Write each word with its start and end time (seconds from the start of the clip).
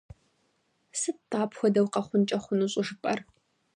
Сыт-тӀэ 0.99 1.39
апхуэдэу 1.43 1.91
къэхъункӀэ 1.93 2.37
хъуну 2.43 2.69
щӀыжыпӀэр? 2.71 3.19